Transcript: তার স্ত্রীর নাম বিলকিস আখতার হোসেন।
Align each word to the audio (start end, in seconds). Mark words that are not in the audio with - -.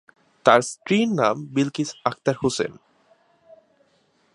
তার 0.45 0.61
স্ত্রীর 0.61 1.09
নাম 1.13 1.35
বিলকিস 1.53 1.89
আখতার 2.05 2.35
হোসেন। 2.43 2.71